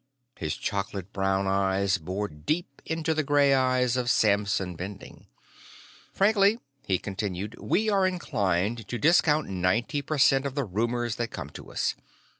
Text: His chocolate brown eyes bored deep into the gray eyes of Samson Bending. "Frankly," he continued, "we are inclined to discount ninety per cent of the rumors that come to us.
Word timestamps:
His 0.35 0.57
chocolate 0.57 1.13
brown 1.13 1.45
eyes 1.45 1.99
bored 1.99 2.47
deep 2.47 2.81
into 2.87 3.13
the 3.13 3.21
gray 3.21 3.53
eyes 3.53 3.95
of 3.95 4.09
Samson 4.09 4.75
Bending. 4.75 5.27
"Frankly," 6.11 6.59
he 6.87 6.97
continued, 6.97 7.55
"we 7.59 7.87
are 7.87 8.07
inclined 8.07 8.87
to 8.87 8.97
discount 8.97 9.47
ninety 9.47 10.01
per 10.01 10.17
cent 10.17 10.47
of 10.47 10.55
the 10.55 10.63
rumors 10.65 11.17
that 11.17 11.27
come 11.29 11.51
to 11.51 11.71
us. 11.71 11.93